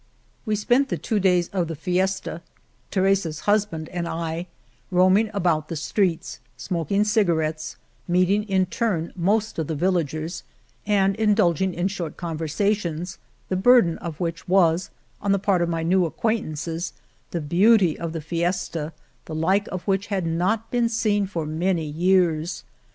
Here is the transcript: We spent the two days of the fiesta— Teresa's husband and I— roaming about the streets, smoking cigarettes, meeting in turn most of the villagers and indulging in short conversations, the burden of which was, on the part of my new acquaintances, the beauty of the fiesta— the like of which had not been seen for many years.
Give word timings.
We 0.47 0.55
spent 0.55 0.89
the 0.89 0.97
two 0.97 1.19
days 1.19 1.47
of 1.49 1.67
the 1.67 1.75
fiesta— 1.75 2.41
Teresa's 2.89 3.41
husband 3.41 3.87
and 3.89 4.07
I— 4.07 4.47
roaming 4.89 5.29
about 5.31 5.67
the 5.67 5.75
streets, 5.75 6.39
smoking 6.57 7.03
cigarettes, 7.03 7.75
meeting 8.07 8.41
in 8.49 8.65
turn 8.65 9.13
most 9.15 9.59
of 9.59 9.67
the 9.67 9.75
villagers 9.75 10.41
and 10.87 11.15
indulging 11.17 11.71
in 11.75 11.87
short 11.87 12.17
conversations, 12.17 13.19
the 13.47 13.55
burden 13.55 13.99
of 13.99 14.19
which 14.19 14.47
was, 14.47 14.89
on 15.21 15.33
the 15.33 15.37
part 15.37 15.61
of 15.61 15.69
my 15.69 15.83
new 15.83 16.07
acquaintances, 16.07 16.93
the 17.29 17.39
beauty 17.39 17.95
of 17.95 18.11
the 18.11 18.21
fiesta— 18.21 18.93
the 19.25 19.35
like 19.35 19.67
of 19.67 19.83
which 19.83 20.07
had 20.07 20.25
not 20.25 20.71
been 20.71 20.89
seen 20.89 21.27
for 21.27 21.45
many 21.45 21.85
years. 21.85 22.63